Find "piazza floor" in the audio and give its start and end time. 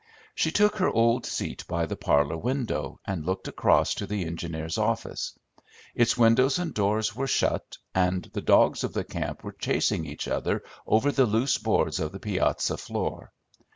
12.19-13.31